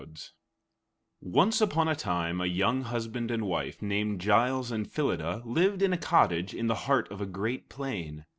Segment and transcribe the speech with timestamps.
[1.21, 5.93] ]Once upon a time a young husband and wife named Giles and Phyllida lived in
[5.93, 8.25] a cottage in the heart of a great plain.